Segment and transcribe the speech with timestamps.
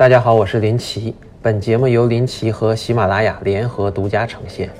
[0.00, 1.14] 大家好，我是林奇。
[1.42, 4.70] 本节目由林奇和喜马拉雅联合独家呈现。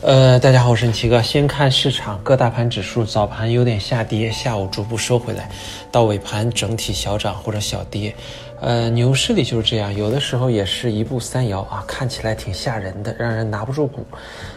[0.00, 1.20] 呃，大家好，我是林奇哥。
[1.20, 5.50] 先看市场，各大盘指数早盘有点下跌，下午逐步收回来，
[5.90, 8.14] 到尾盘整体小涨或者小跌。
[8.62, 14.02] 呃，牛市里就是这样，有的时候也是一步三摇啊，看起来挺吓人的，让人拿不住股。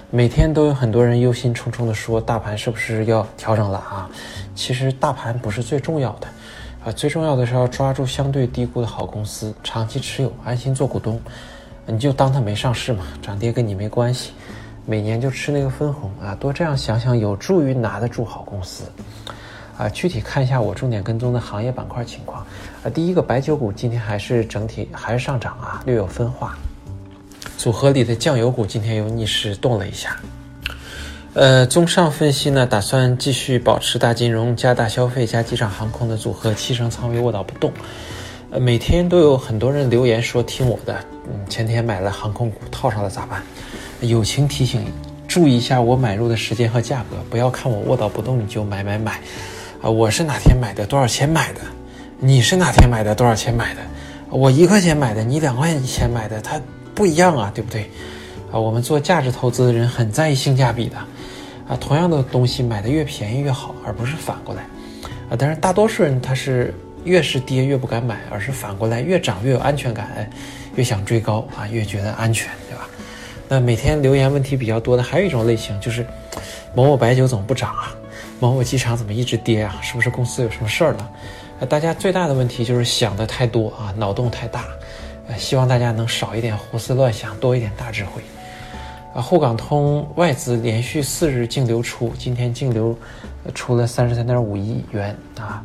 [0.09, 4.09] 每天都有很多人忧心忡忡地说，大盘是不是要调整了啊？
[4.55, 6.27] 其实大盘不是最重要的。
[6.85, 11.19] 啊，最重要的是要抓住相对低估的好公司，长期持有，安心做股东。
[11.87, 14.33] 你就当它没上市嘛，涨跌跟你没关系。
[14.85, 18.83] 每年就吃那个分红啊，多这样想想，有助于拿得住好公司。
[19.79, 22.45] 啊，具体看一下我重点跟踪的行业板块情况。
[22.83, 26.55] 啊，第一个白酒股今天还是整体还是上涨啊，略有分化。
[27.57, 30.15] 组合里的酱油股今天又逆势动了一下。
[31.35, 37.73] 呃，综上分析呢，打算继续保持大金融加大消费加机场航空的组合，七成仓位卧倒不动。
[38.51, 43.43] 呃，每天都有很多人留言说听我的，嗯，前天买了航空股套上了咋办？
[43.99, 44.85] 友情提醒，
[45.27, 49.19] 注意一下我买入的时间和价格，不要看我卧倒不动你就买买买。
[49.81, 50.85] 啊，我是哪天买的？
[50.85, 51.59] 多少钱买的？
[52.17, 53.13] 你是哪天买的？
[53.13, 53.81] 多少钱买的？
[54.29, 56.61] 我一块钱买的，你两块钱买的，它
[56.93, 57.91] 不一样啊，对不对？
[58.51, 60.97] 啊，我们做价值投资的人很在意性价比的。
[61.67, 64.61] 啊，同样的东西买的越便宜越好，而不是反过来。
[65.29, 66.73] 啊，但是大多数人他是
[67.03, 70.29] 越是跌越不敢买，而是反过来越涨越有安全感，
[70.75, 72.87] 越想追高啊，越觉得安全，对吧？
[73.47, 76.05] 那每天留言问题比较多的还有一种类型，就是
[76.75, 77.95] 某某白酒怎么不涨啊？
[78.39, 79.79] 某某机场怎么一直跌啊？
[79.81, 81.09] 是不是公司有什么事儿了？
[81.67, 84.65] 大家最大的问题就是想的太多啊，脑洞太大。
[85.37, 88.21] 希望大家能少一点胡思乱想，多一点大智慧。
[89.13, 92.97] 啊，沪港通外资连续四日净流出，今天净流
[93.53, 95.63] 出了三十三点五亿元啊，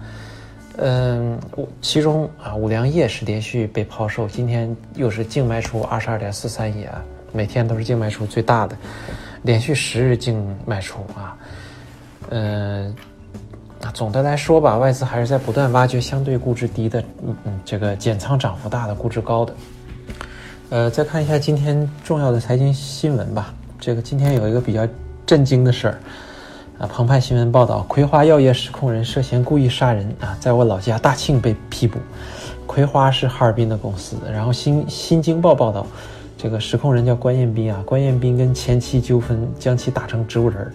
[0.76, 1.36] 嗯，
[1.82, 7.02] 其中啊五粮液是连续被抛售，今天又是净卖出二十二点四三亿啊，
[7.32, 8.76] 每天都是净卖出最大的，
[9.42, 11.36] 连续十日净卖出啊，
[12.28, 12.94] 嗯，
[13.92, 19.54] 总的来说吧，外资还是在不断挖掘相对估值低的，嗯嗯，这个减仓涨幅大的，估值高的。
[20.70, 23.52] 呃，再看一下今天重要的财经新闻吧。
[23.78, 24.86] 这个今天有一个比较
[25.26, 26.00] 震惊的事儿，
[26.78, 31.98] 啊，澎湃新闻报道，葵花药业实控人涉嫌故意杀人啊，在我老家大庆被批捕。
[32.66, 35.84] 葵花是哈尔滨的公司，然后新新京报报道，
[36.38, 40.72] 这个实控人叫关彦斌啊，关彦斌跟前妻纠纷，将其打成植物人儿。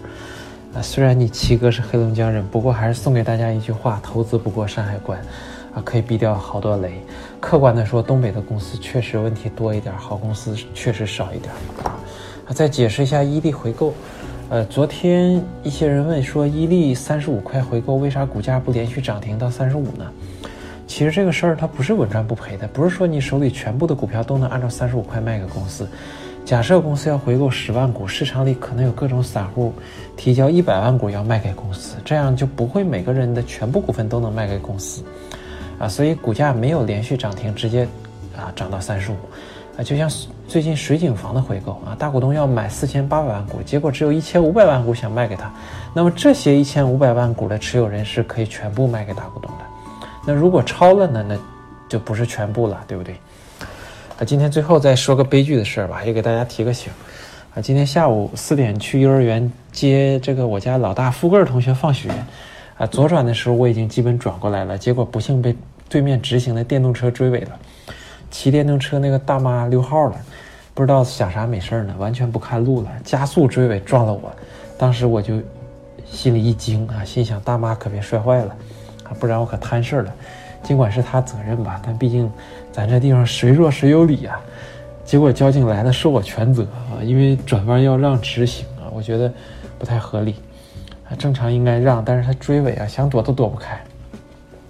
[0.82, 5.18] 虽然你七哥是黑龙江人，不过还是送给大家一句话：投资不过山海关。
[5.74, 7.02] 啊，可以避掉好多雷。
[7.38, 11.52] 客观的说，东北的公司确实问题多一点，好公司确实少一点。
[11.84, 13.92] 啊，再解释一下伊利回购。
[14.48, 20.10] 呃，昨天一些人问说，伊利三十五块回购，为啥股价不连续涨停到三十五呢？
[20.86, 25.86] 其实这个事儿它不是稳赚不赔的，不是说你手里全部的股票都能按照三十五块卖给公司。
[26.46, 29.74] 假设公司要回购十万股，市场里可能有各种散户
[30.16, 35.02] 提交一百万股要卖给公司，这样就不会每个人的全部股份都能卖给公司。
[35.76, 37.82] 啊，所以股价没有连续涨停，直接
[38.36, 39.16] 啊涨到三十五，
[39.76, 40.08] 啊，就像
[40.46, 45.52] 最近水井房的回购啊，大股东要买四千八百万股，结果只有一千五百万股想卖给他，
[45.92, 49.64] 那么这些一千五百万股的持有人是可以全部卖给大股东的，
[50.24, 51.36] 那如果超了呢，那
[51.88, 53.16] 就不是全部了，对不对？
[54.18, 56.90] 啊，今天最后再说个悲剧的事儿吧，也给大家提个醒，
[57.54, 62.10] 啊，今天下午四点去幼儿园接这个我家老大富贵儿同学放学。
[62.78, 65.54] 啊，左转的时候我已经基本转过来了，结果不幸被
[65.88, 67.58] 对面直行的电动车追尾了。
[68.30, 70.16] 骑电动车那个大妈溜号了，
[70.74, 74.30] 不知道想啥没事儿呢，完全不看路了，加速追尾撞了我。
[74.78, 75.40] 当时我就
[76.04, 78.54] 心里一惊啊，心想大妈可别摔坏了
[79.04, 80.14] 啊，不然我可摊事儿了。
[80.62, 82.30] 尽管是他责任吧，但毕竟
[82.72, 84.40] 咱这地方谁弱谁有理啊。
[85.04, 89.32] 结果交警来了，受我全责啊，因为转弯要让直行啊，我觉得
[89.78, 90.36] 不太合理。
[91.16, 93.80] 正常应该让，但是他追尾啊，想躲都躲不开，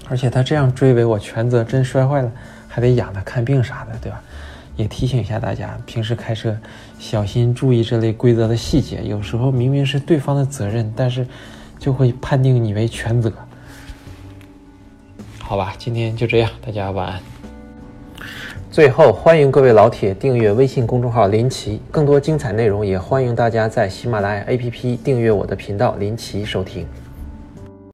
[0.08, 2.30] 而且他这样追尾，我全责，真摔坏了
[2.68, 4.20] 还得养他看病啥的，对吧？
[4.76, 6.54] 也提醒一下大家，平时开车
[6.98, 11.26] 小心注意这类规则的细节，有时候明明是对方的责任，但是
[11.78, 13.32] 就会判定你为全责。
[15.48, 17.20] 好吧，今天就这样，大家晚安。
[18.68, 26.84] 最后，欢迎各位老铁订阅微信公众号“林奇”，更多精彩内容也欢迎大家在喜马拉雅 APP 订阅我的频道“林奇”收听。